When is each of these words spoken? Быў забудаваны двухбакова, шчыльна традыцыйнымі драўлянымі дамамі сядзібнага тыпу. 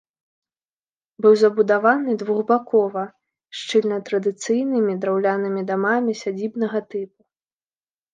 Быў 1.25 1.33
забудаваны 1.41 2.15
двухбакова, 2.21 3.03
шчыльна 3.57 3.99
традыцыйнымі 4.07 4.95
драўлянымі 5.03 5.61
дамамі 5.73 6.17
сядзібнага 6.23 6.79
тыпу. 6.95 7.15